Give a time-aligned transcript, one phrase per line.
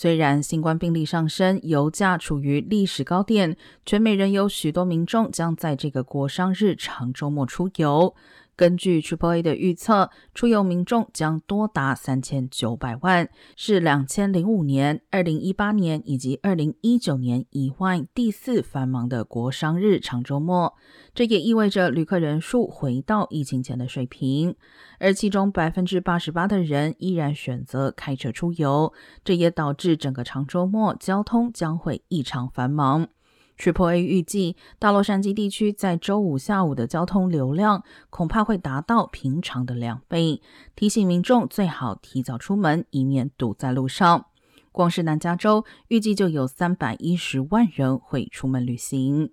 [0.00, 8.14] 虽然新冠病例上升，油价处于历史高点，全美仍有许多民众将在这个国商日长周末出游。
[8.58, 20.74] 根据 Triple A 的预测，出游民众将多达三千九百万，是两千零五年、二零一八年以及二零一九年以外第四繁忙的国商日长周末。
[21.14, 24.56] 这也意味着旅客人数回到疫情前的水平，
[24.98, 28.92] 而其中百分之八十八的人依然选择开车出游，
[29.24, 33.06] 这也导致整个长周末交通将会异常繁忙。
[33.58, 40.40] Triple A 预计，大洛杉矶地区在周五下午的交通流量恐怕会达到平常的两倍，
[40.76, 44.26] 提醒民众最好提早出门，以免堵在路上。
[44.70, 49.30] 光是南加州，预计就有三百一十万人会出门旅行。